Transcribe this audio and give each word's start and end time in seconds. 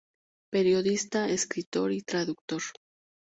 Periodista, 0.49 1.29
escritor 1.29 1.91
y 1.91 2.01
traductor. 2.01 2.63